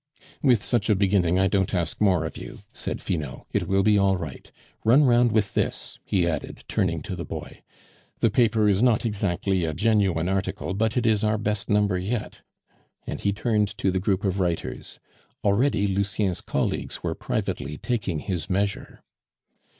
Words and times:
"With 0.41 0.63
such 0.63 0.89
a 0.89 0.95
beginning, 0.95 1.37
I 1.37 1.45
don't 1.47 1.75
ask 1.75 2.01
more 2.01 2.25
of 2.25 2.35
you," 2.35 2.61
said 2.73 3.01
Finot; 3.01 3.41
"it 3.51 3.67
will 3.67 3.83
be 3.83 3.99
all 3.99 4.17
right. 4.17 4.51
Run 4.83 5.03
round 5.03 5.31
with 5.31 5.53
this," 5.53 5.99
he 6.03 6.27
added, 6.27 6.63
turning 6.67 7.03
to 7.03 7.15
the 7.15 7.23
boy; 7.23 7.61
"the 8.17 8.31
paper 8.31 8.67
is 8.67 8.81
not 8.81 9.05
exactly 9.05 9.63
a 9.63 9.75
genuine 9.75 10.27
article, 10.27 10.73
but 10.73 10.97
it 10.97 11.05
is 11.05 11.23
our 11.23 11.37
best 11.37 11.69
number 11.69 11.99
yet," 11.99 12.39
and 13.05 13.21
he 13.21 13.31
turned 13.31 13.77
to 13.77 13.91
the 13.91 13.99
group 13.99 14.23
of 14.23 14.39
writers. 14.39 14.99
Already 15.43 15.85
Lucien's 15.85 16.41
colleagues 16.41 17.03
were 17.03 17.13
privately 17.13 17.77
taking 17.77 18.17
his 18.17 18.49
measure. 18.49 19.03